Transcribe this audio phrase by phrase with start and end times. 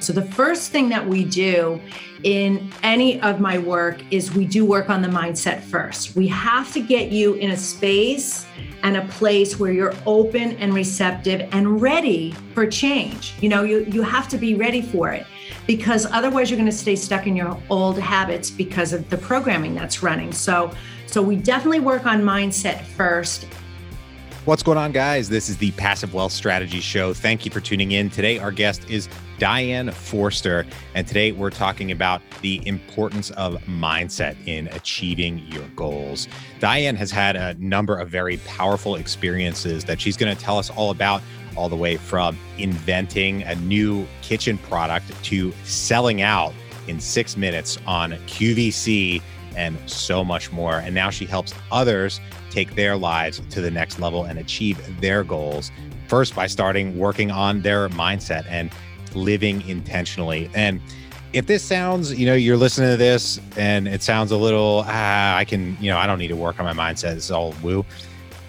[0.00, 1.80] So, the first thing that we do
[2.22, 6.16] in any of my work is we do work on the mindset first.
[6.16, 8.46] We have to get you in a space
[8.82, 13.34] and a place where you're open and receptive and ready for change.
[13.40, 15.26] You know, you, you have to be ready for it
[15.66, 19.74] because otherwise you're going to stay stuck in your old habits because of the programming
[19.74, 20.32] that's running.
[20.32, 20.72] So,
[21.06, 23.46] so we definitely work on mindset first
[24.46, 25.28] What's going on, guys?
[25.28, 27.12] This is the Passive Wealth Strategy Show.
[27.12, 28.08] Thank you for tuning in.
[28.08, 29.06] Today, our guest is
[29.40, 36.28] Diane Forster, and today we're talking about the importance of mindset in achieving your goals.
[36.58, 40.68] Diane has had a number of very powerful experiences that she's going to tell us
[40.68, 41.22] all about,
[41.56, 46.52] all the way from inventing a new kitchen product to selling out
[46.86, 49.22] in six minutes on QVC
[49.56, 50.80] and so much more.
[50.80, 52.20] And now she helps others
[52.50, 55.70] take their lives to the next level and achieve their goals.
[56.08, 58.70] First, by starting working on their mindset and
[59.14, 60.50] living intentionally.
[60.54, 60.80] And
[61.32, 65.36] if this sounds, you know, you're listening to this and it sounds a little, ah,
[65.36, 67.16] I can, you know, I don't need to work on my mindset.
[67.16, 67.84] It's all woo.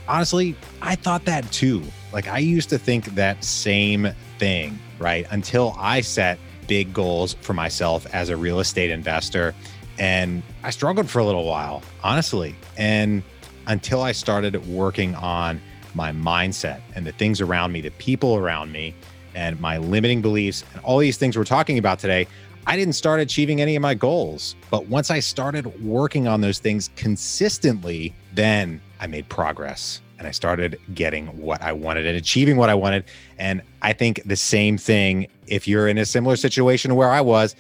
[0.08, 1.84] Honestly, I thought that too.
[2.12, 4.10] Like I used to think that same
[4.40, 5.28] thing, right?
[5.32, 9.54] Until I set big goals for myself as a real estate investor.
[10.00, 12.56] And I struggled for a little while, honestly.
[12.78, 13.24] And
[13.68, 15.62] until I started working on
[15.94, 18.96] my mindset and the things around me, the people around me,
[19.36, 22.28] and my limiting beliefs, and all these things we're talking about today,
[22.68, 24.56] I didn't start achieving any of my goals.
[24.70, 30.32] But once I started working on those things consistently, then I made progress and I
[30.32, 33.06] started getting what I wanted and achieving what I wanted.
[33.40, 37.22] And I think the same thing, if you're in a similar situation to where I
[37.22, 37.56] was,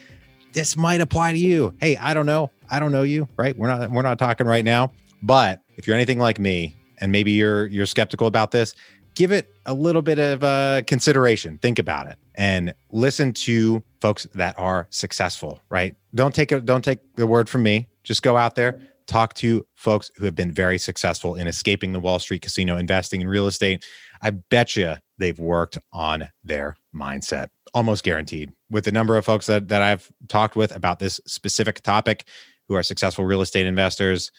[0.54, 1.74] this might apply to you.
[1.80, 2.52] Hey, I don't know.
[2.70, 3.58] I don't know you, right?
[3.58, 4.92] We're not we're not talking right now,
[5.24, 8.76] but if you're anything like me and maybe you're you're skeptical about this,
[9.16, 11.58] give it a little bit of uh, consideration.
[11.60, 15.62] Think about it and listen to folks that are successful.
[15.70, 15.96] Right?
[16.16, 16.66] Don't take it.
[16.66, 17.88] Don't take the word from me.
[18.04, 22.00] Just go out there, talk to folks who have been very successful in escaping the
[22.00, 23.86] Wall Street casino, investing in real estate.
[24.22, 28.52] I bet you they've worked on their mindset, almost guaranteed.
[28.70, 32.26] With the number of folks that that I've talked with about this specific topic,
[32.68, 34.32] who are successful real estate investors,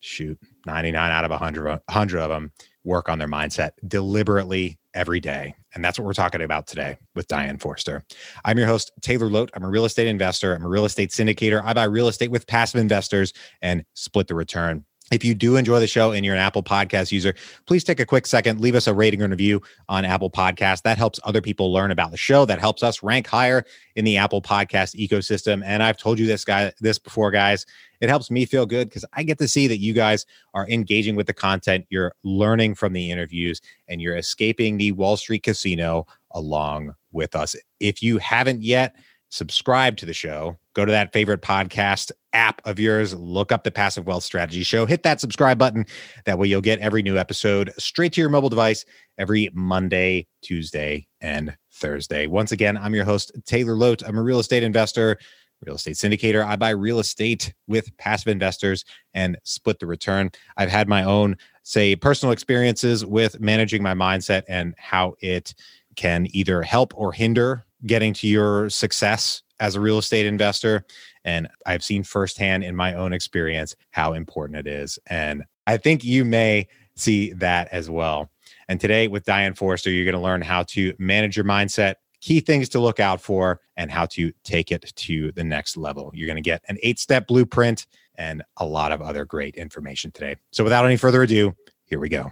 [0.00, 2.52] shoot 99 out of 100, 100 of them
[2.84, 5.54] work on their mindset deliberately every day.
[5.74, 8.04] And that's what we're talking about today with Diane Forster.
[8.44, 9.48] I'm your host, Taylor Loht.
[9.54, 10.54] I'm a real estate investor.
[10.54, 11.62] I'm a real estate syndicator.
[11.64, 13.32] I buy real estate with passive investors
[13.62, 14.84] and split the return.
[15.12, 17.34] If you do enjoy the show and you're an Apple Podcast user,
[17.66, 20.82] please take a quick second, leave us a rating and review on Apple Podcast.
[20.82, 22.46] That helps other people learn about the show.
[22.46, 25.62] That helps us rank higher in the Apple Podcast ecosystem.
[25.66, 27.66] And I've told you this guy this before, guys.
[28.00, 30.24] It helps me feel good because I get to see that you guys
[30.54, 35.18] are engaging with the content, you're learning from the interviews, and you're escaping the Wall
[35.18, 37.54] Street casino along with us.
[37.80, 38.96] If you haven't yet,
[39.32, 43.70] subscribe to the show, go to that favorite podcast app of yours, look up the
[43.70, 45.86] Passive Wealth Strategy Show, hit that subscribe button.
[46.26, 48.84] That way you'll get every new episode straight to your mobile device
[49.16, 52.26] every Monday, Tuesday, and Thursday.
[52.26, 54.06] Once again, I'm your host, Taylor Loht.
[54.06, 55.18] I'm a real estate investor,
[55.64, 56.44] real estate syndicator.
[56.44, 60.30] I buy real estate with passive investors and split the return.
[60.58, 65.54] I've had my own, say, personal experiences with managing my mindset and how it
[65.96, 70.84] can either help or hinder getting to your success as a real estate investor.
[71.24, 74.98] And I've seen firsthand in my own experience how important it is.
[75.06, 76.66] And I think you may
[76.96, 78.30] see that as well.
[78.68, 82.40] And today with Diane Forster, you're going to learn how to manage your mindset, key
[82.40, 86.10] things to look out for, and how to take it to the next level.
[86.14, 90.10] You're going to get an eight step blueprint and a lot of other great information
[90.10, 90.36] today.
[90.50, 91.54] So without any further ado,
[91.84, 92.30] here we go.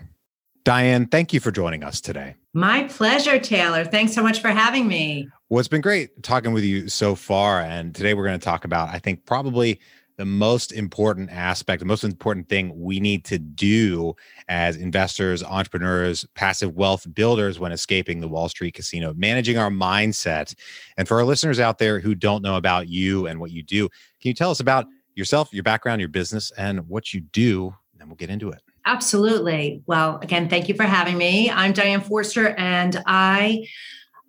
[0.64, 2.36] Diane, thank you for joining us today.
[2.52, 3.84] My pleasure, Taylor.
[3.84, 5.28] Thanks so much for having me.
[5.50, 7.60] Well, it's been great talking with you so far.
[7.60, 9.80] And today we're going to talk about, I think, probably
[10.16, 14.14] the most important aspect, the most important thing we need to do
[14.48, 20.54] as investors, entrepreneurs, passive wealth builders when escaping the Wall Street casino, managing our mindset.
[20.96, 23.88] And for our listeners out there who don't know about you and what you do,
[24.20, 24.86] can you tell us about
[25.16, 27.74] yourself, your background, your business, and what you do?
[27.90, 28.62] And then we'll get into it.
[28.86, 29.82] Absolutely.
[29.86, 31.50] Well, again, thank you for having me.
[31.50, 33.66] I'm Diane Forster, and I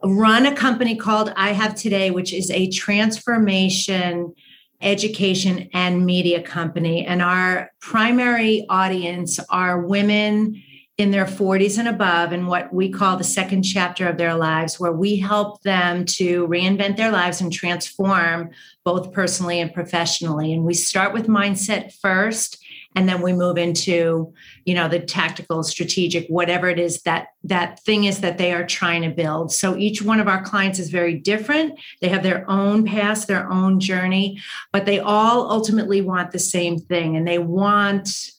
[0.04, 4.34] run a company called I Have Today, which is a transformation
[4.82, 7.06] education and media company.
[7.06, 10.62] And our primary audience are women
[10.98, 14.80] in their 40s and above in what we call the second chapter of their lives,
[14.80, 18.50] where we help them to reinvent their lives and transform
[18.84, 20.54] both personally and professionally.
[20.54, 22.61] And we start with mindset first
[22.96, 24.34] and then we move into
[24.66, 28.66] you know the tactical strategic whatever it is that that thing is that they are
[28.66, 29.52] trying to build.
[29.52, 31.80] So each one of our clients is very different.
[32.00, 34.40] They have their own past their own journey
[34.72, 37.16] but they all ultimately want the same thing.
[37.16, 38.32] And they want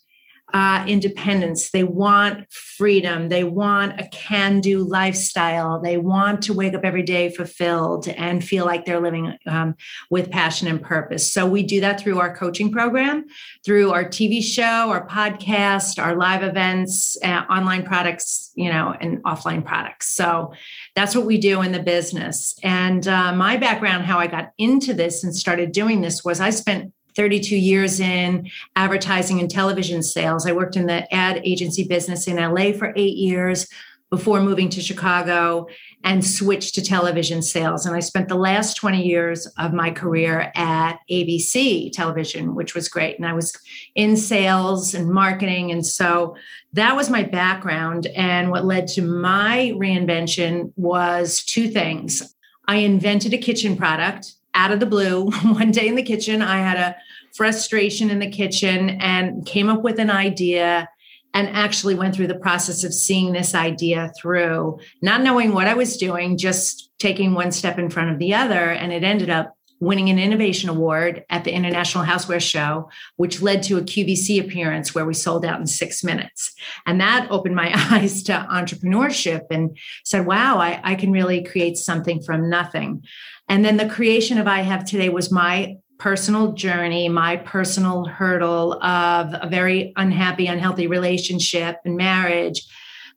[0.52, 1.70] uh, independence.
[1.70, 3.28] They want freedom.
[3.28, 5.80] They want a can do lifestyle.
[5.80, 9.74] They want to wake up every day fulfilled and feel like they're living um,
[10.10, 11.32] with passion and purpose.
[11.32, 13.24] So we do that through our coaching program,
[13.64, 19.22] through our TV show, our podcast, our live events, uh, online products, you know, and
[19.24, 20.08] offline products.
[20.14, 20.52] So
[20.94, 22.54] that's what we do in the business.
[22.62, 26.50] And uh, my background, how I got into this and started doing this was I
[26.50, 30.46] spent 32 years in advertising and television sales.
[30.46, 33.66] I worked in the ad agency business in LA for eight years
[34.12, 35.66] before moving to Chicago
[36.04, 37.86] and switched to television sales.
[37.86, 42.90] And I spent the last 20 years of my career at ABC television, which was
[42.90, 43.16] great.
[43.16, 43.56] And I was
[43.94, 45.70] in sales and marketing.
[45.70, 46.36] And so
[46.74, 48.06] that was my background.
[48.08, 52.34] And what led to my reinvention was two things.
[52.68, 56.42] I invented a kitchen product out of the blue one day in the kitchen.
[56.42, 56.96] I had a
[57.34, 60.88] frustration in the kitchen and came up with an idea
[61.34, 65.74] and actually went through the process of seeing this idea through, not knowing what I
[65.74, 68.70] was doing, just taking one step in front of the other.
[68.70, 73.64] And it ended up winning an innovation award at the International Houseware Show, which led
[73.64, 76.54] to a QVC appearance where we sold out in six minutes.
[76.86, 81.76] And that opened my eyes to entrepreneurship and said, wow, I, I can really create
[81.76, 83.02] something from nothing.
[83.48, 88.74] And then the creation of I Have Today was my personal journey, my personal hurdle
[88.84, 92.62] of a very unhappy, unhealthy relationship and marriage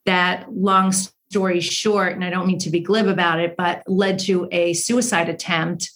[0.07, 4.17] that long story short, and I don't mean to be glib about it, but led
[4.19, 5.91] to a suicide attempt.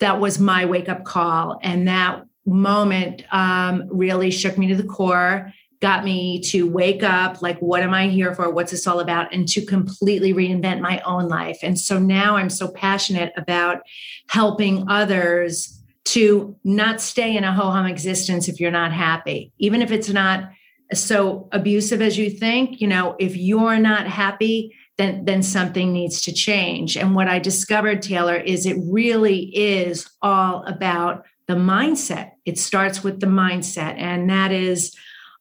[0.00, 1.58] That was my wake up call.
[1.62, 7.42] And that moment um, really shook me to the core got me to wake up
[7.42, 8.50] like what am i here for?
[8.50, 9.32] What's this all about?
[9.32, 11.58] And to completely reinvent my own life.
[11.62, 13.82] And so now i'm so passionate about
[14.28, 19.52] helping others to not stay in a ho-hum existence if you're not happy.
[19.58, 20.50] Even if it's not
[20.94, 26.20] so abusive as you think you know if you're not happy then then something needs
[26.22, 32.32] to change and what i discovered taylor is it really is all about the mindset
[32.44, 34.94] it starts with the mindset and that is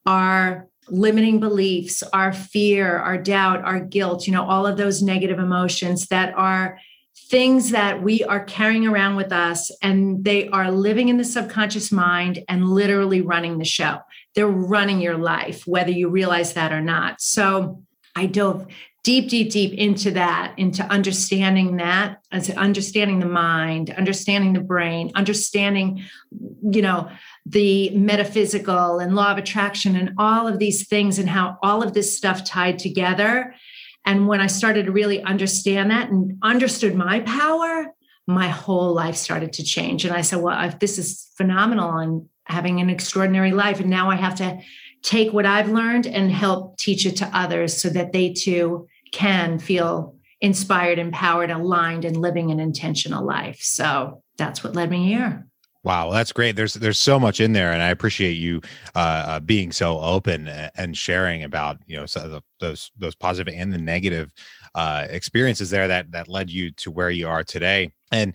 [0.05, 5.39] our limiting beliefs, our fear, our doubt, our guilt, you know, all of those negative
[5.39, 6.79] emotions that are
[7.29, 11.91] things that we are carrying around with us and they are living in the subconscious
[11.91, 13.99] mind and literally running the show.
[14.35, 17.19] They're running your life, whether you realize that or not.
[17.19, 17.81] So
[18.15, 18.67] I dove
[19.05, 25.11] deep, deep, deep into that, into understanding that, as understanding the mind, understanding the brain,
[25.13, 26.03] understanding,
[26.63, 27.07] you know,
[27.45, 31.93] the metaphysical and law of attraction and all of these things and how all of
[31.93, 33.53] this stuff tied together.
[34.05, 37.93] And when I started to really understand that and understood my power,
[38.25, 40.03] my whole life started to change.
[40.03, 43.79] And I said, well, if this is phenomenal and having an extraordinary life.
[43.79, 44.59] And now I have to
[45.03, 49.59] take what I've learned and help teach it to others so that they too can
[49.59, 53.59] feel inspired, empowered, aligned, and living an intentional life.
[53.61, 55.47] So that's what led me here.
[55.83, 56.55] Wow, that's great.
[56.55, 58.59] There's there's so much in there, and I appreciate you
[58.95, 63.71] uh, uh, being so open and sharing about you know the, those those positive and
[63.71, 64.31] the negative
[64.73, 67.93] uh, experiences there that that led you to where you are today.
[68.11, 68.33] And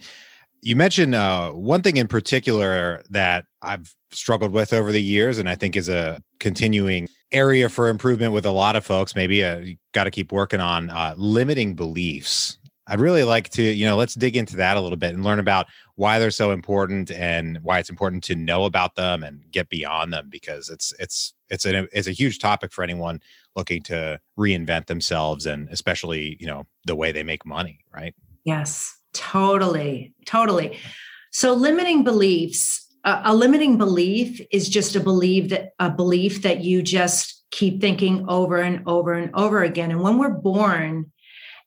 [0.62, 5.48] you mentioned uh, one thing in particular that I've struggled with over the years, and
[5.48, 9.14] I think is a continuing area for improvement with a lot of folks.
[9.14, 12.58] Maybe uh, you got to keep working on uh, limiting beliefs.
[12.86, 15.38] I'd really like to, you know, let's dig into that a little bit and learn
[15.38, 19.68] about why they're so important and why it's important to know about them and get
[19.68, 23.20] beyond them because it's it's it's a it's a huge topic for anyone
[23.54, 28.14] looking to reinvent themselves and especially you know the way they make money right
[28.44, 30.78] yes totally totally
[31.32, 36.62] so limiting beliefs uh, a limiting belief is just a belief that a belief that
[36.62, 41.10] you just keep thinking over and over and over again and when we're born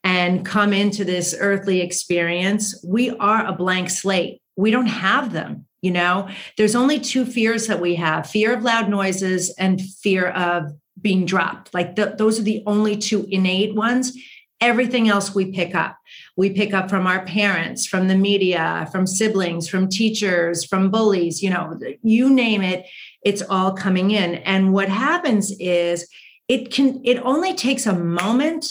[0.03, 4.41] and come into this earthly experience, we are a blank slate.
[4.57, 5.65] We don't have them.
[5.81, 10.29] You know, there's only two fears that we have fear of loud noises and fear
[10.29, 10.71] of
[11.01, 11.73] being dropped.
[11.73, 14.13] Like the, those are the only two innate ones.
[14.61, 15.97] Everything else we pick up.
[16.35, 21.43] We pick up from our parents, from the media, from siblings, from teachers, from bullies,
[21.43, 22.85] you know, you name it,
[23.23, 24.35] it's all coming in.
[24.35, 26.07] And what happens is
[26.47, 28.65] it can, it only takes a moment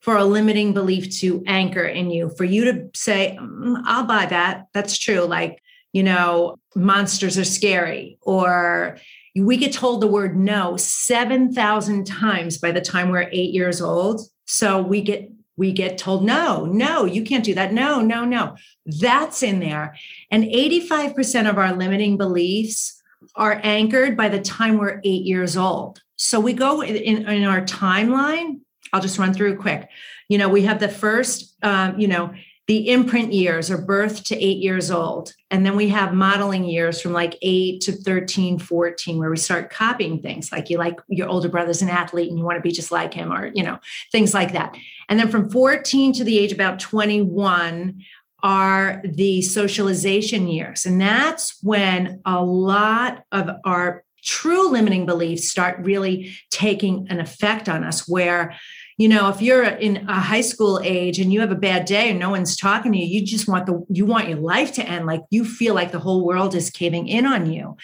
[0.00, 4.26] for a limiting belief to anchor in you, for you to say, mm, I'll buy
[4.26, 4.66] that.
[4.72, 5.20] That's true.
[5.22, 5.60] Like,
[5.92, 8.98] you know, monsters are scary, or
[9.36, 14.22] we get told the word no 7,000 times by the time we're eight years old.
[14.46, 17.72] So we get we get told no no you can't do that.
[17.72, 18.56] No no no.
[18.86, 19.96] That's in there.
[20.30, 23.02] And 85% of our limiting beliefs
[23.34, 26.00] are anchored by the time we're eight years old.
[26.16, 28.60] So we go in, in our timeline.
[28.92, 29.88] I'll just run through quick.
[30.28, 32.32] You know we have the first um, you know
[32.68, 35.32] the imprint years are birth to eight years old.
[35.50, 39.70] And then we have modeling years from like eight to 13, 14, where we start
[39.70, 42.70] copying things like you like your older brother's an athlete and you want to be
[42.70, 43.78] just like him, or, you know,
[44.12, 44.76] things like that.
[45.08, 48.02] And then from 14 to the age about 21
[48.42, 50.84] are the socialization years.
[50.84, 57.68] And that's when a lot of our true limiting beliefs start really taking an effect
[57.68, 58.54] on us, where
[58.98, 62.10] you know if you're in a high school age and you have a bad day
[62.10, 64.82] and no one's talking to you you just want the you want your life to
[64.82, 65.06] end.
[65.06, 67.76] Like you feel like the whole world is caving in on you.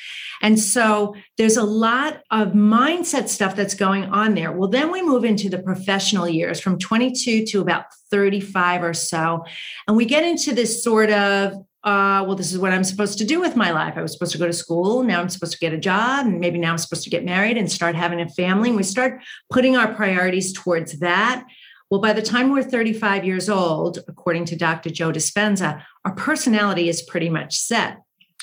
[0.43, 4.53] And so there's a lot of mindset stuff that's going on there.
[4.53, 9.45] Well then we move into the professional years from 22 to about 35 or so.
[9.87, 13.27] And we get into this sort of uh, well, this is what I'm supposed to
[13.27, 13.95] do with my life.
[13.97, 15.03] I was supposed to go to school.
[15.03, 16.27] Now I'm supposed to get a job.
[16.27, 18.71] And maybe now I'm supposed to get married and start having a family.
[18.71, 21.45] And we start putting our priorities towards that.
[21.91, 24.89] Well, by the time we're 35 years old, according to Dr.
[24.89, 27.99] Joe Dispenza, our personality is pretty much set.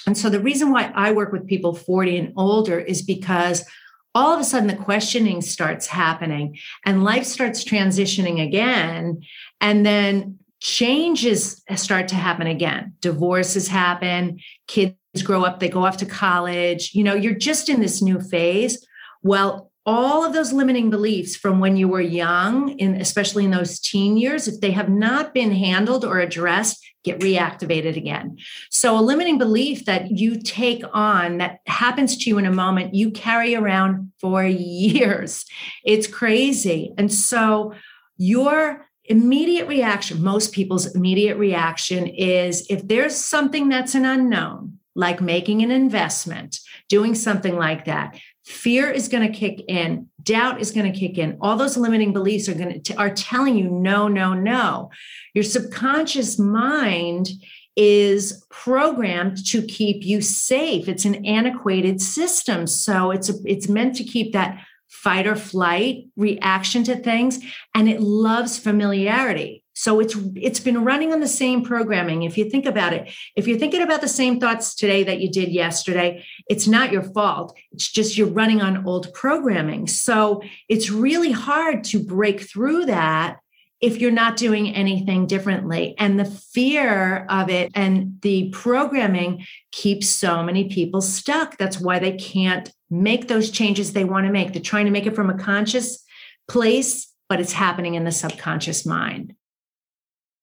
[0.06, 3.66] And so the reason why I work with people 40 and older is because
[4.14, 9.22] all of a sudden the questioning starts happening and life starts transitioning again.
[9.60, 12.94] And then changes start to happen again.
[13.02, 16.92] Divorces happen, kids grow up, they go off to college.
[16.94, 18.86] You know, you're just in this new phase.
[19.24, 23.80] Well, all of those limiting beliefs from when you were young, in, especially in those
[23.80, 28.38] teen years, if they have not been handled or addressed, get reactivated again.
[28.70, 32.94] So, a limiting belief that you take on that happens to you in a moment,
[32.94, 35.46] you carry around for years.
[35.84, 36.94] It's crazy.
[37.00, 37.74] And so,
[38.18, 45.22] your immediate reaction, most people's immediate reaction is if there's something that's an unknown, like
[45.22, 50.72] making an investment, doing something like that, fear is going to kick in, doubt is
[50.72, 51.38] going to kick in.
[51.42, 54.92] All those limiting beliefs are going to are telling you no, no, no.
[55.34, 57.30] Your subconscious mind
[57.76, 60.88] is programmed to keep you safe.
[60.88, 64.66] It's an antiquated system, so it's a, it's meant to keep that
[65.02, 67.40] fight or flight reaction to things
[67.74, 72.48] and it loves familiarity so it's it's been running on the same programming if you
[72.50, 76.24] think about it if you're thinking about the same thoughts today that you did yesterday
[76.48, 81.84] it's not your fault it's just you're running on old programming so it's really hard
[81.84, 83.38] to break through that
[83.82, 85.96] if you're not doing anything differently.
[85.98, 91.58] And the fear of it and the programming keeps so many people stuck.
[91.58, 94.54] That's why they can't make those changes they want to make.
[94.54, 96.04] They're trying to make it from a conscious
[96.48, 99.34] place, but it's happening in the subconscious mind.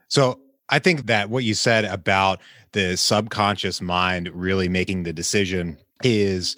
[0.09, 0.41] So
[0.71, 2.41] I think that what you said about
[2.73, 6.57] the subconscious mind really making the decision is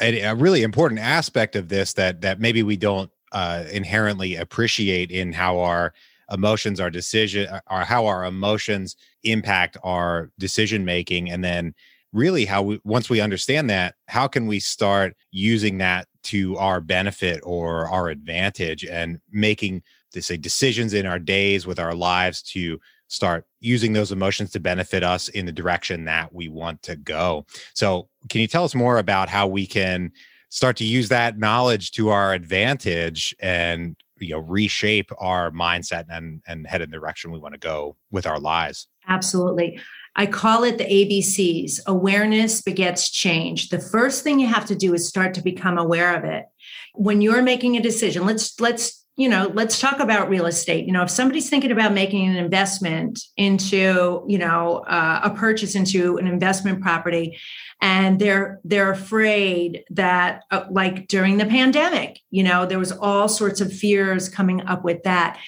[0.00, 5.10] a, a really important aspect of this that that maybe we don't uh, inherently appreciate
[5.10, 5.92] in how our
[6.30, 11.74] emotions our decision or uh, how our emotions impact our decision making and then
[12.14, 16.80] really how we once we understand that how can we start using that to our
[16.80, 22.40] benefit or our advantage and making to say decisions in our days with our lives
[22.40, 26.96] to start using those emotions to benefit us in the direction that we want to
[26.96, 27.44] go?
[27.74, 30.12] So can you tell us more about how we can
[30.48, 36.40] start to use that knowledge to our advantage and you know reshape our mindset and
[36.46, 38.86] and head in the direction we want to go with our lives?
[39.08, 39.80] Absolutely
[40.16, 43.68] i call it the abcs awareness begets change.
[43.68, 46.46] The first thing you have to do is start to become aware of it.
[46.94, 50.86] When you're making a decision let's let's you know let's talk about real estate.
[50.86, 55.74] You know if somebody's thinking about making an investment into you know uh, a purchase
[55.74, 57.38] into an investment property
[57.80, 63.28] and they're they're afraid that uh, like during the pandemic you know there was all
[63.28, 65.38] sorts of fears coming up with that.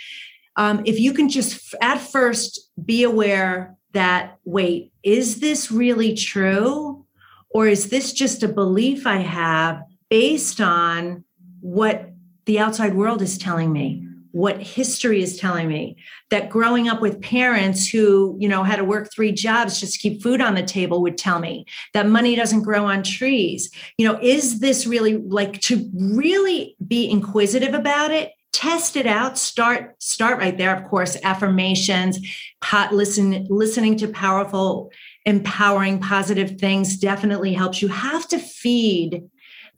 [0.58, 7.04] Um, if you can just at first be aware that wait is this really true?
[7.50, 11.24] Or is this just a belief i have based on
[11.60, 12.10] what
[12.44, 15.96] the outside world is telling me what history is telling me?
[16.28, 19.98] That growing up with parents who you know had to work three jobs just to
[19.98, 21.64] keep food on the table would tell me
[21.94, 23.70] that money doesn't grow on trees.
[23.96, 29.36] You know is this really like to really be inquisitive about it test it out.
[29.36, 31.16] Start start right there of course.
[31.22, 32.18] Affirmations
[32.62, 34.90] pot, listen listening to powerful
[35.26, 37.82] empowering positive things definitely helps.
[37.82, 39.28] You have to feed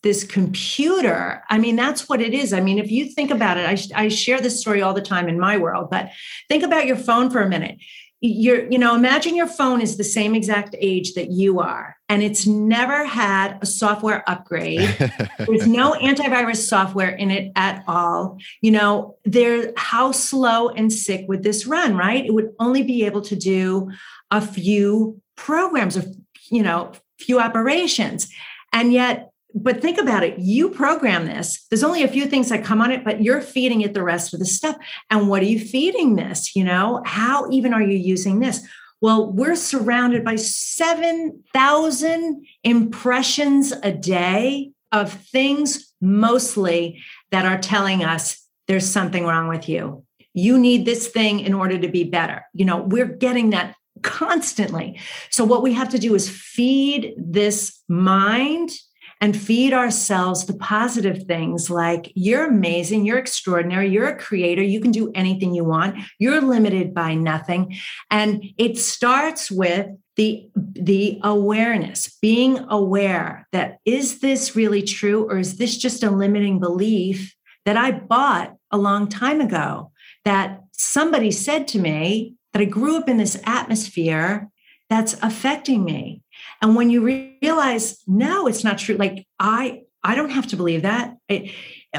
[0.02, 1.42] this computer.
[1.50, 2.52] I mean that's what it is.
[2.52, 5.28] I mean if you think about it I, I share this story all the time
[5.28, 6.10] in my world but
[6.48, 7.78] think about your phone for a minute.
[8.20, 12.22] You're you know imagine your phone is the same exact age that you are and
[12.22, 14.80] it's never had a software upgrade.
[15.38, 18.38] There's no antivirus software in it at all.
[18.62, 22.24] You know there how slow and sick would this run right?
[22.24, 23.90] It would only be able to do
[24.30, 26.04] a few programs or
[26.50, 28.28] you know few operations.
[28.72, 32.62] And yet but think about it you program this there's only a few things that
[32.62, 34.76] come on it but you're feeding it the rest of the stuff.
[35.10, 37.02] And what are you feeding this you know?
[37.04, 38.66] How even are you using this
[39.00, 48.48] well we're surrounded by 7000 impressions a day of things mostly that are telling us
[48.68, 50.04] there's something wrong with you.
[50.34, 52.44] You need this thing in order to be better.
[52.54, 55.00] You know we're getting that constantly.
[55.30, 58.70] So what we have to do is feed this mind
[59.20, 64.80] and feed ourselves the positive things like you're amazing, you're extraordinary, you're a creator, you
[64.80, 67.76] can do anything you want, you're limited by nothing.
[68.10, 75.38] And it starts with the the awareness being aware that is this really true or
[75.38, 79.92] is this just a limiting belief that i bought a long time ago
[80.24, 84.48] that somebody said to me that i grew up in this atmosphere
[84.90, 86.20] that's affecting me
[86.60, 87.04] and when you
[87.40, 88.96] realize, no, it's not true.
[88.96, 91.16] Like I, I don't have to believe that.
[91.28, 91.52] It,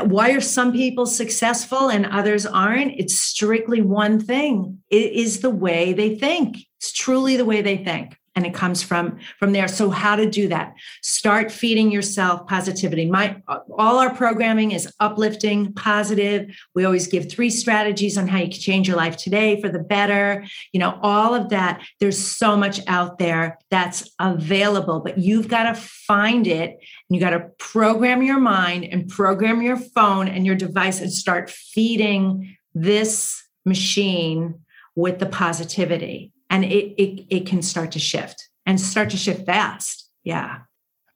[0.04, 3.00] why are some people successful and others aren't?
[3.00, 4.80] It's strictly one thing.
[4.90, 6.58] It is the way they think.
[6.78, 9.68] It's truly the way they think and it comes from from there.
[9.68, 10.74] So how to do that?
[11.02, 13.06] Start feeding yourself positivity.
[13.06, 13.42] My
[13.78, 16.50] all our programming is uplifting positive.
[16.74, 19.80] We always give three strategies on how you can change your life today for the
[19.80, 20.46] better.
[20.72, 25.64] You know all of that there's so much out there that's available but you've got
[25.64, 30.46] to find it and you got to program your mind and program your phone and
[30.46, 34.62] your device and start feeding this machine
[34.96, 39.46] with the positivity and it, it it can start to shift and start to shift
[39.46, 40.10] fast.
[40.24, 40.60] Yeah.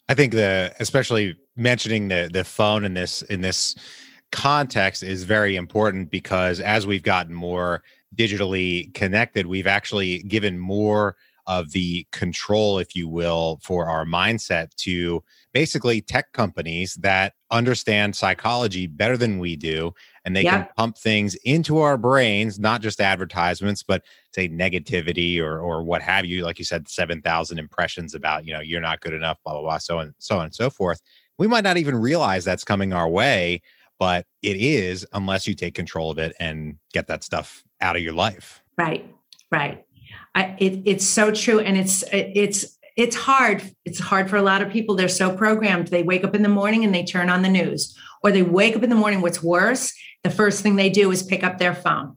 [0.10, 3.75] I think the especially mentioning the the phone in this in this
[4.31, 7.84] context is very important because as we've gotten more
[8.15, 14.73] digitally connected, we've actually given more of the control, if you will, for our mindset
[14.75, 19.93] to basically tech companies that understand psychology better than we do
[20.25, 20.63] and they yeah.
[20.63, 26.01] can pump things into our brains not just advertisements but say negativity or or what
[26.01, 29.53] have you like you said 7000 impressions about you know you're not good enough blah
[29.53, 31.01] blah blah so and so on and so forth.
[31.37, 33.61] We might not even realize that's coming our way
[33.99, 38.01] but it is unless you take control of it and get that stuff out of
[38.01, 38.63] your life.
[38.77, 39.07] Right
[39.53, 39.85] right.
[40.35, 43.63] I, it, it's so true and it's it's it's hard.
[43.86, 44.95] It's hard for a lot of people.
[44.95, 45.88] They're so programmed.
[45.88, 47.97] They wake up in the morning and they turn on the news.
[48.23, 51.21] Or they wake up in the morning what's worse the first thing they do is
[51.21, 52.15] pick up their phone.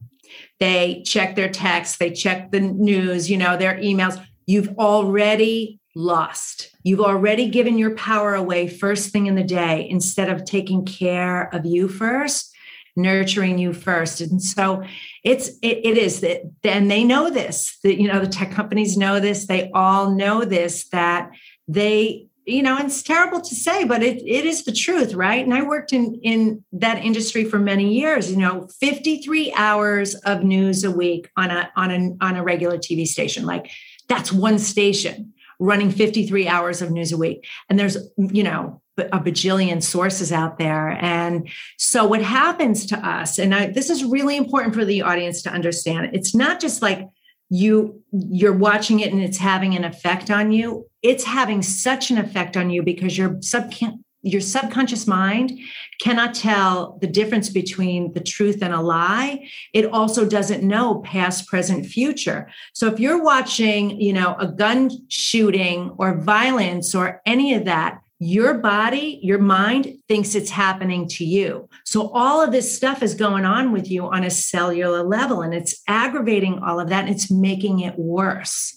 [0.59, 1.97] They check their texts.
[1.97, 4.23] They check the news you know their emails.
[4.45, 6.71] You've already lost.
[6.83, 11.53] You've already given your power away first thing in the day instead of taking care
[11.53, 12.53] of you first
[12.97, 14.19] nurturing you first.
[14.19, 14.83] And so
[15.27, 18.95] it's it, it is that and they know this that you know the tech companies
[18.95, 19.45] know this.
[19.45, 21.31] They all know this that
[21.67, 25.43] they you know it's terrible to say but it, it is the truth right?
[25.43, 30.43] And i worked in in that industry for many years you know 53 hours of
[30.43, 33.45] news a week on a on a on a regular tv station.
[33.45, 33.69] Like
[34.07, 39.19] that's one station running 53 hours of news a week and there's you know a
[39.19, 40.97] bajillion sources out there.
[41.01, 45.41] And so what happens to us, and I, this is really important for the audience
[45.43, 47.07] to understand, it's not just like
[47.49, 50.85] you you're watching it and it's having an effect on you.
[51.01, 53.71] It's having such an effect on you because your sub
[54.21, 55.57] your subconscious mind
[56.01, 61.47] cannot tell the difference between the truth and a lie it also doesn't know past
[61.47, 67.53] present future so if you're watching you know a gun shooting or violence or any
[67.53, 71.69] of that your body, your mind thinks it's happening to you.
[71.85, 75.53] So all of this stuff is going on with you on a cellular level and
[75.53, 78.73] it's aggravating all of that and it's making it worse.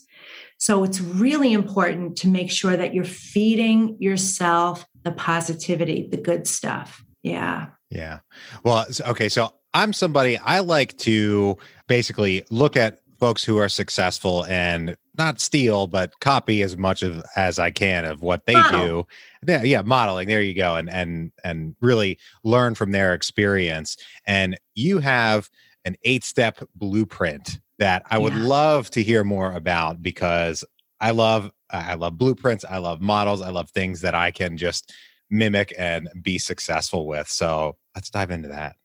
[0.59, 6.47] So it's really important to make sure that you're feeding yourself the positivity, the good
[6.47, 7.05] stuff.
[7.23, 7.67] Yeah.
[7.91, 8.21] Yeah.
[8.65, 9.29] Well, okay.
[9.29, 15.41] So I'm somebody I like to basically look at folks who are successful and not
[15.41, 19.07] steal but copy as much of as I can of what they do.
[19.47, 20.29] Yeah, yeah, modeling.
[20.29, 23.97] There you go, and and and really learn from their experience.
[24.27, 25.51] And you have
[25.85, 28.43] an eight step blueprint that I would yeah.
[28.43, 30.65] love to hear more about because
[31.01, 32.65] I love I love blueprints.
[32.69, 33.43] I love models.
[33.43, 34.93] I love things that I can just
[35.31, 37.29] mimic and be successful with.
[37.29, 38.77] So let's dive into that.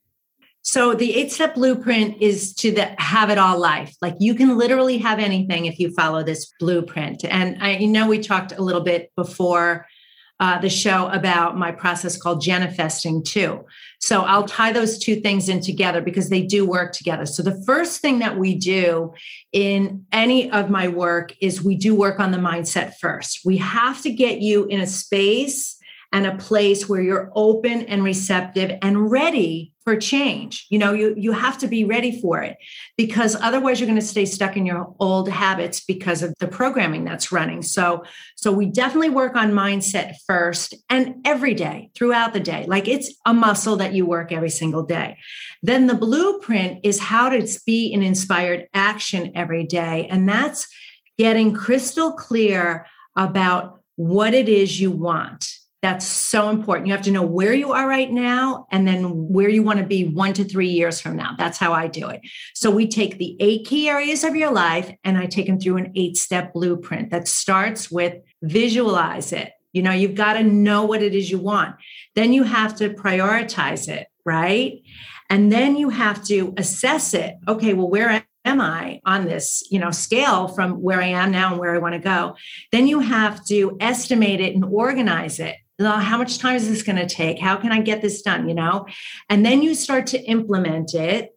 [0.62, 3.96] So the eight step blueprint is to the have it all life.
[4.02, 7.24] Like you can literally have anything if you follow this blueprint.
[7.24, 9.86] And I know we talked a little bit before
[10.40, 13.66] uh, the show about my process called Genifesting too.
[14.00, 17.26] So I'll tie those two things in together because they do work together.
[17.26, 19.14] So the first thing that we do
[19.54, 23.42] in any of my work is we do work on the mindset first.
[23.46, 25.75] We have to get you in a space
[26.12, 30.66] and a place where you're open and receptive and ready for change.
[30.70, 32.58] You know you you have to be ready for it
[32.98, 37.06] because otherwise you're going to stay stuck in your old habits because of the programming
[37.06, 37.62] that's running.
[37.62, 38.04] So
[38.36, 42.66] so we definitely work on mindset first and every day throughout the day.
[42.68, 45.18] Like it's a muscle that you work every single day.
[45.62, 50.68] Then the blueprint is how to be an inspired action every day and that's
[51.18, 55.48] getting crystal clear about what it is you want
[55.86, 56.88] that's so important.
[56.88, 59.86] You have to know where you are right now and then where you want to
[59.86, 61.36] be one to three years from now.
[61.38, 62.22] That's how I do it.
[62.56, 65.78] So we take the eight key areas of your life and I take them through
[65.78, 69.52] an eight step blueprint that starts with visualize it.
[69.74, 71.76] You know, you've got to know what it is you want.
[72.16, 74.82] Then you have to prioritize it, right?
[75.30, 77.36] And then you have to assess it.
[77.48, 81.52] Okay, well, where am I on this, you know, scale from where I am now
[81.52, 82.38] and where I want to go?
[82.72, 86.96] Then you have to estimate it and organize it how much time is this going
[86.96, 87.40] to take?
[87.40, 88.88] How can i get this done you know?
[89.30, 91.32] And then you start to implement it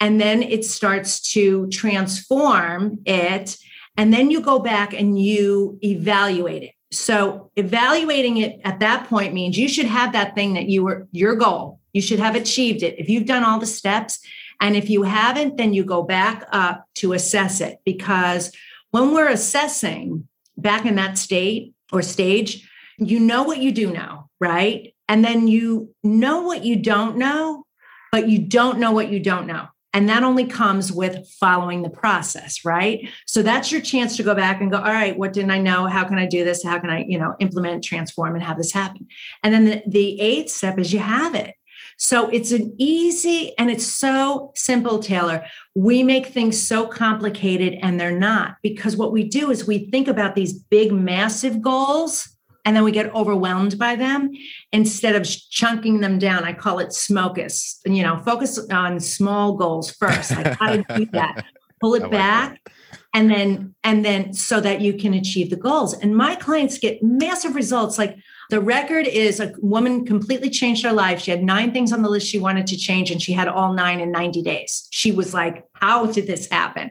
[0.00, 3.56] and then it starts to transform it
[3.96, 6.72] and then you go back and you evaluate it.
[6.92, 11.08] So evaluating it at that point means you should have that thing that you were
[11.10, 11.80] your goal.
[11.92, 12.98] You should have achieved it.
[12.98, 14.20] If you've done all the steps
[14.60, 17.78] and if you haven't then you go back up to assess it.
[17.84, 18.52] Because
[18.90, 22.68] when we're assessing back in that state or stage
[22.98, 24.94] you know what you do know, right?
[25.08, 27.64] And then you know what you don't know,
[28.12, 29.68] but you don't know what you don't know.
[29.94, 33.08] And that only comes with following the process, right?
[33.26, 35.86] So that's your chance to go back and go, all right, what didn't I know?
[35.86, 36.62] How can I do this?
[36.62, 39.06] How can I, you know, implement, transform, and have this happen?
[39.42, 41.54] And then the, the eighth step is you have it.
[41.96, 45.44] So it's an easy and it's so simple, Taylor.
[45.74, 50.06] We make things so complicated and they're not because what we do is we think
[50.06, 52.37] about these big, massive goals
[52.68, 54.30] and then we get overwhelmed by them
[54.72, 56.44] instead of chunking them down.
[56.44, 57.78] I call it smocus.
[57.86, 60.32] You know, focus on small goals first.
[60.32, 61.46] Like how to do that.
[61.80, 62.60] Pull it like back.
[62.62, 62.72] That.
[63.14, 65.94] And then, and then so that you can achieve the goals.
[65.94, 67.96] And my clients get massive results.
[67.96, 68.18] Like
[68.50, 71.20] the record is a woman completely changed her life.
[71.20, 73.74] She had nine things on the list she wanted to change, and she had all
[73.74, 74.88] nine in 90 days.
[74.90, 76.90] She was like, How did this happen?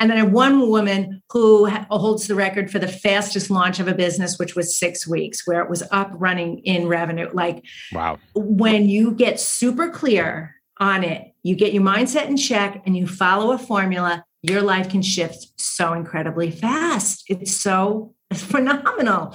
[0.00, 3.94] And then I one woman who holds the record for the fastest launch of a
[3.94, 7.28] business, which was six weeks, where it was up running in revenue.
[7.32, 8.18] Like, wow.
[8.34, 13.06] When you get super clear on it, you get your mindset in check and you
[13.06, 17.24] follow a formula, your life can shift so incredibly fast.
[17.28, 19.34] It's so phenomenal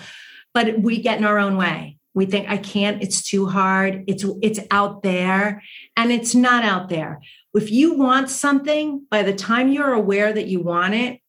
[0.53, 1.97] but we get in our own way.
[2.15, 5.61] We think i can't it's too hard it's it's out there
[5.95, 7.21] and it's not out there.
[7.53, 11.21] If you want something by the time you're aware that you want it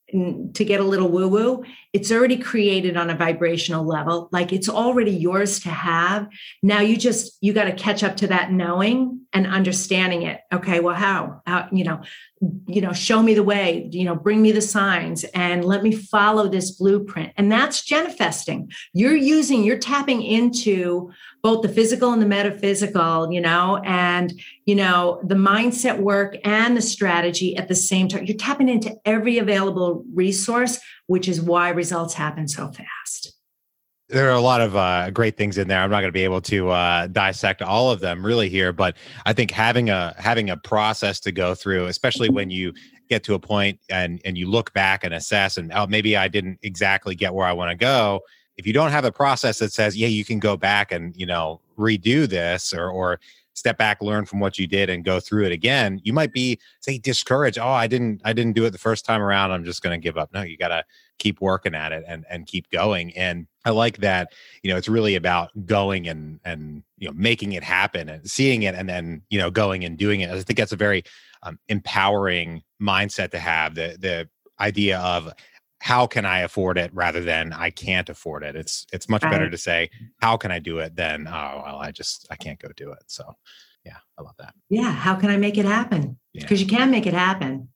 [0.55, 4.29] to get a little woo woo, it's already created on a vibrational level.
[4.31, 6.29] Like it's already yours to have.
[6.63, 10.41] Now you just, you got to catch up to that knowing and understanding it.
[10.53, 10.81] Okay.
[10.81, 12.01] Well, how, how, you know,
[12.67, 15.93] you know, show me the way, you know, bring me the signs and let me
[15.93, 17.33] follow this blueprint.
[17.37, 18.73] And that's genifesting.
[18.95, 24.33] You're using, you're tapping into both the physical and the metaphysical, you know, and,
[24.65, 28.25] you know, the mindset work and the strategy at the same time.
[28.25, 33.33] You're tapping into every available resource, which is why results happen so fast.
[34.09, 35.81] There are a lot of uh, great things in there.
[35.81, 38.97] I'm not going to be able to uh, dissect all of them really here, but
[39.25, 42.75] I think having a having a process to go through, especially when you
[43.09, 46.29] get to a point and and you look back and assess, and oh, maybe I
[46.29, 48.21] didn't exactly get where I want to go
[48.61, 51.25] if you don't have a process that says, yeah, you can go back and, you
[51.25, 53.19] know, redo this or, or
[53.55, 56.59] step back, learn from what you did and go through it again, you might be
[56.81, 57.59] say discouraged.
[57.59, 59.51] Oh, I didn't, I didn't do it the first time around.
[59.51, 60.31] I'm just going to give up.
[60.35, 60.85] No, you got to
[61.21, 63.17] keep working at it and, and keep going.
[63.17, 64.33] And I like that,
[64.65, 68.65] you know, it's really about going and, and, you know, making it happen and seeing
[68.65, 70.31] it and then, you know, going and doing it.
[70.31, 71.05] I think that's a very
[71.45, 74.29] um, empowering mindset to have the, the
[74.59, 75.33] idea of
[75.81, 78.55] how can I afford it rather than I can't afford it.
[78.55, 79.89] It's it's much better to say
[80.21, 83.03] how can I do it than oh well I just I can't go do it.
[83.07, 83.35] So
[83.85, 84.53] yeah, I love that.
[84.69, 86.19] Yeah, how can I make it happen?
[86.35, 86.67] Because yeah.
[86.67, 87.71] you can make it happen.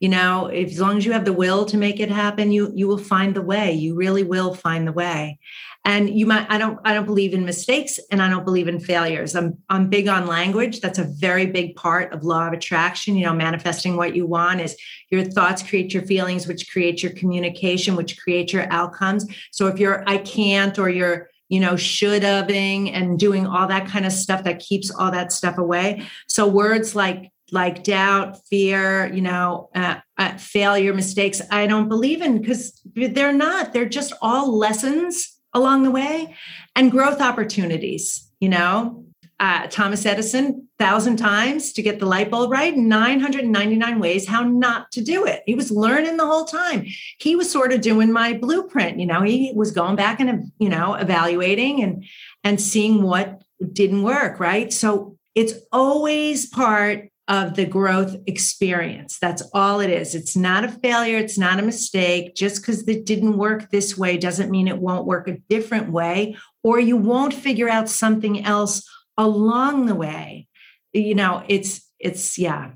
[0.00, 2.72] You know if, as long as you have the will to make it happen you
[2.74, 3.72] you will find the way.
[3.72, 5.38] You really will find the way.
[5.84, 8.80] And you might i don't i don't believe in mistakes and i don't believe in
[8.80, 9.34] failures.
[9.34, 10.80] I'm i'm big on language.
[10.80, 13.16] That's a very big part of law of attraction.
[13.16, 14.76] You know manifesting what you want is
[15.10, 19.26] your thoughts create your feelings which create your communication which create your outcomes.
[19.52, 23.86] So if you're i can't or you're you know should having and doing all that
[23.86, 26.06] kind of stuff that keeps all that stuff away.
[26.26, 32.22] So words like like doubt, fear, you know, uh, uh, failure, mistakes, I don't believe
[32.22, 33.72] in because they're not.
[33.72, 36.34] They're just all lessons along the way
[36.74, 38.30] and growth opportunities.
[38.40, 39.04] You know,
[39.40, 44.90] uh, Thomas Edison, thousand times to get the light bulb right, 999 ways how not
[44.92, 45.42] to do it.
[45.46, 46.86] He was learning the whole time.
[47.18, 48.98] He was sort of doing my blueprint.
[49.00, 52.04] You know, he was going back and you know evaluating and
[52.42, 54.40] and seeing what didn't work.
[54.40, 54.72] Right.
[54.72, 59.18] So it's always part of the growth experience.
[59.18, 60.14] That's all it is.
[60.14, 61.16] It's not a failure.
[61.16, 62.34] It's not a mistake.
[62.34, 66.36] Just because it didn't work this way doesn't mean it won't work a different way,
[66.62, 70.48] or you won't figure out something else along the way.
[70.92, 72.72] You know, it's, it's, yeah.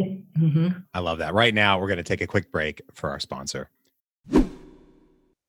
[0.00, 0.68] Mm-hmm.
[0.94, 1.34] I love that.
[1.34, 3.70] Right now, we're going to take a quick break for our sponsor.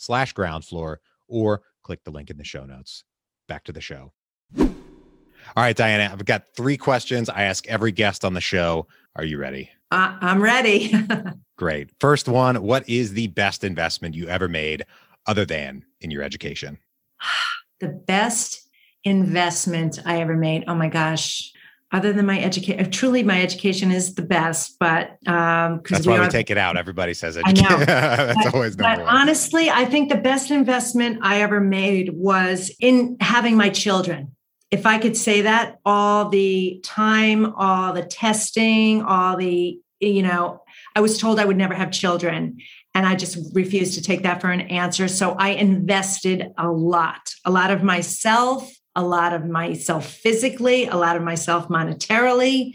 [0.00, 3.04] slash ground floor or click the link in the show notes.
[3.48, 4.12] Back to the show.
[4.58, 8.86] All right, Diana, I've got three questions I ask every guest on the show.
[9.16, 9.70] Are you ready?
[9.90, 10.94] Uh, I'm ready.
[11.56, 11.90] Great.
[12.00, 14.84] First one What is the best investment you ever made
[15.26, 16.78] other than in your education?
[17.80, 18.68] the best
[19.04, 20.64] investment I ever made.
[20.68, 21.52] Oh my gosh
[21.92, 26.18] other than my education, truly my education is the best, but um, that's why we,
[26.18, 26.76] are, we take it out.
[26.76, 27.66] Everybody says education.
[27.66, 27.84] I know.
[27.84, 29.16] that's but, always number but one.
[29.16, 34.36] honestly, I think the best investment I ever made was in having my children.
[34.70, 40.62] If I could say that, all the time, all the testing, all the, you know,
[40.94, 42.58] I was told I would never have children.
[42.94, 45.08] And I just refused to take that for an answer.
[45.08, 50.96] So I invested a lot, a lot of myself, a lot of myself physically, a
[50.96, 52.74] lot of myself monetarily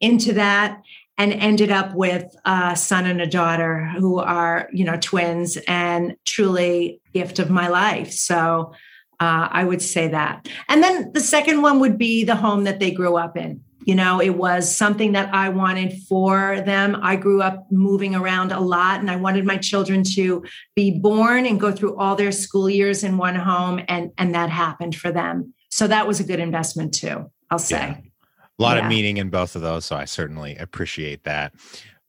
[0.00, 0.82] into that
[1.16, 6.16] and ended up with a son and a daughter who are, you know, twins and
[6.24, 8.12] truly gift of my life.
[8.12, 8.72] So
[9.20, 10.48] uh, I would say that.
[10.68, 13.62] And then the second one would be the home that they grew up in.
[13.86, 16.98] You know, it was something that I wanted for them.
[17.02, 20.42] I grew up moving around a lot and I wanted my children to
[20.74, 23.80] be born and go through all their school years in one home.
[23.86, 25.53] And, and that happened for them.
[25.74, 27.76] So that was a good investment too, I'll say.
[27.76, 27.96] Yeah.
[28.60, 28.84] A lot yeah.
[28.84, 29.84] of meaning in both of those.
[29.84, 31.52] So I certainly appreciate that.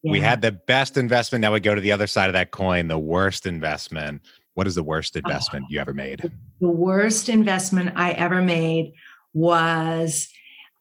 [0.03, 0.11] Yeah.
[0.11, 1.41] We had the best investment.
[1.41, 4.21] Now we go to the other side of that coin, the worst investment.
[4.53, 6.31] What is the worst investment oh, you ever made?
[6.61, 8.93] The worst investment I ever made
[9.33, 10.29] was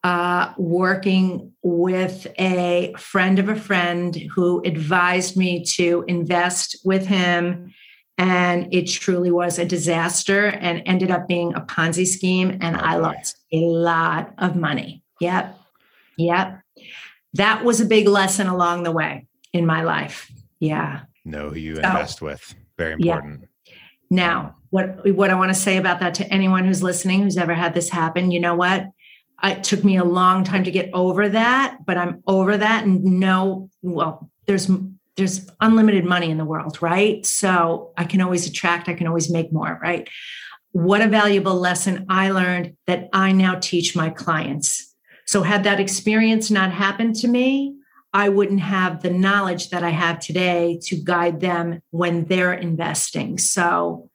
[0.03, 7.73] uh, working with a friend of a friend who advised me to invest with him.
[8.17, 12.57] And it truly was a disaster and ended up being a Ponzi scheme.
[12.61, 15.03] And oh, I lost a lot of money.
[15.19, 15.59] Yep.
[16.17, 16.61] Yep.
[17.33, 20.31] That was a big lesson along the way in my life.
[20.59, 21.01] Yeah.
[21.25, 22.55] Know who you so, invest with.
[22.77, 23.41] Very important.
[23.65, 23.73] Yeah.
[24.09, 27.37] Now, um, what what I want to say about that to anyone who's listening who's
[27.37, 28.87] ever had this happen, you know what?
[29.43, 33.03] it took me a long time to get over that, but I'm over that and
[33.03, 34.69] no well, there's
[35.17, 37.25] there's unlimited money in the world, right?
[37.25, 40.09] So I can always attract, I can always make more, right?
[40.71, 44.93] What a valuable lesson I learned that I now teach my clients.
[45.25, 47.75] So, had that experience not happened to me,
[48.13, 53.37] I wouldn't have the knowledge that I have today to guide them when they're investing.
[53.37, 54.09] So,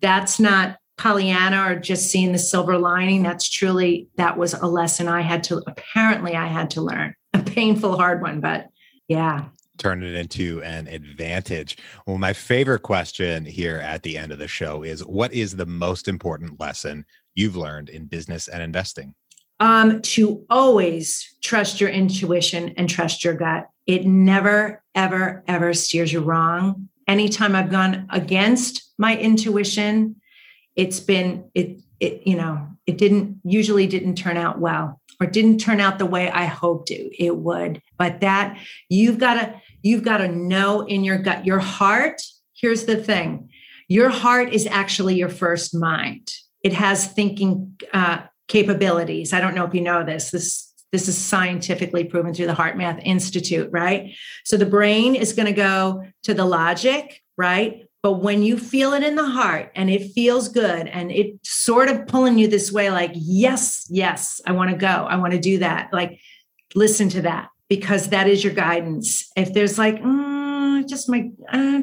[0.00, 3.22] that's not Pollyanna or just seeing the silver lining.
[3.22, 7.14] That's truly, that was a lesson I had to, apparently, I had to learn.
[7.32, 8.68] A painful, hard one, but
[9.08, 9.46] yeah
[9.78, 11.78] turn it into an advantage.
[12.06, 15.66] Well, my favorite question here at the end of the show is what is the
[15.66, 19.14] most important lesson you've learned in business and investing?
[19.60, 23.68] Um, to always trust your intuition and trust your gut.
[23.86, 26.88] It never, ever, ever steers you wrong.
[27.08, 30.16] Anytime I've gone against my intuition,
[30.76, 35.58] it's been it it you know it didn't usually didn't turn out well or didn't
[35.58, 37.82] turn out the way I hoped it, it would.
[37.96, 42.22] But that you've got to You've got to know in your gut, your heart.
[42.54, 43.50] Here's the thing
[43.88, 46.30] your heart is actually your first mind.
[46.62, 49.32] It has thinking uh, capabilities.
[49.32, 50.30] I don't know if you know this.
[50.30, 54.14] This this is scientifically proven through the HeartMath Institute, right?
[54.44, 57.87] So the brain is going to go to the logic, right?
[58.02, 61.88] But when you feel it in the heart and it feels good and it sort
[61.88, 64.86] of pulling you this way, like, yes, yes, I want to go.
[64.86, 65.92] I want to do that.
[65.92, 66.20] Like,
[66.74, 69.30] listen to that because that is your guidance.
[69.36, 71.30] If there's like, mm, just my,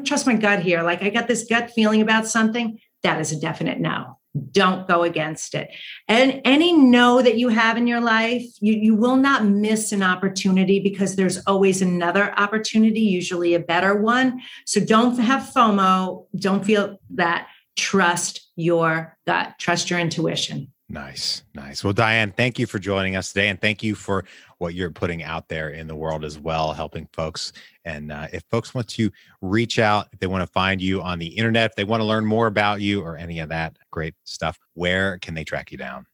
[0.04, 3.38] trust my gut here, like I got this gut feeling about something, that is a
[3.38, 4.18] definite no.
[4.56, 5.68] Don't go against it.
[6.08, 10.02] And any no that you have in your life, you, you will not miss an
[10.02, 14.40] opportunity because there's always another opportunity, usually a better one.
[14.64, 16.26] So don't have FOMO.
[16.34, 17.48] Don't feel that.
[17.76, 20.72] Trust your gut, trust your intuition.
[20.88, 21.82] Nice, nice.
[21.82, 24.24] Well, Diane, thank you for joining us today, and thank you for
[24.58, 27.52] what you're putting out there in the world as well, helping folks.
[27.84, 29.10] And uh, if folks want to
[29.42, 32.04] reach out, if they want to find you on the internet, if they want to
[32.04, 35.78] learn more about you or any of that great stuff, where can they track you
[35.78, 36.06] down?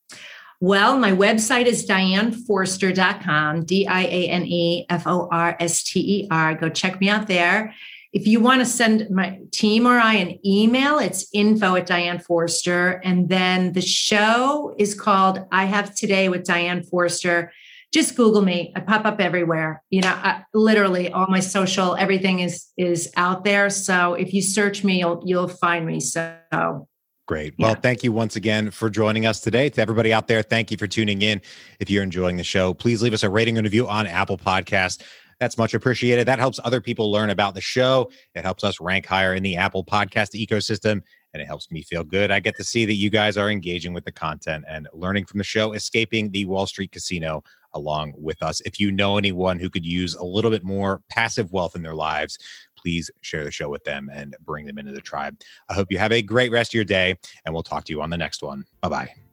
[0.58, 6.22] Well, my website is dianeforster.com, D I A N E F O R S T
[6.22, 6.54] E R.
[6.54, 7.74] Go check me out there.
[8.12, 12.18] If you want to send my team or I an email, it's info at Diane
[12.18, 13.00] Forster.
[13.04, 17.52] And then the show is called I Have Today with Diane Forster.
[17.92, 18.72] Just Google me.
[18.76, 19.82] I pop up everywhere.
[19.90, 23.70] You know, I, literally all my social, everything is is out there.
[23.70, 26.00] So if you search me, you'll you'll find me.
[26.00, 26.88] So
[27.28, 27.54] Great.
[27.58, 27.76] Well, yeah.
[27.76, 29.70] thank you once again for joining us today.
[29.70, 31.40] To everybody out there, thank you for tuning in.
[31.78, 35.02] If you're enjoying the show, please leave us a rating and review on Apple Podcast.
[35.42, 36.28] That's much appreciated.
[36.28, 38.12] That helps other people learn about the show.
[38.36, 41.02] It helps us rank higher in the Apple podcast ecosystem
[41.32, 42.30] and it helps me feel good.
[42.30, 45.38] I get to see that you guys are engaging with the content and learning from
[45.38, 47.42] the show, escaping the Wall Street casino
[47.74, 48.60] along with us.
[48.60, 51.96] If you know anyone who could use a little bit more passive wealth in their
[51.96, 52.38] lives,
[52.76, 55.40] please share the show with them and bring them into the tribe.
[55.68, 58.00] I hope you have a great rest of your day, and we'll talk to you
[58.00, 58.64] on the next one.
[58.80, 59.31] Bye bye.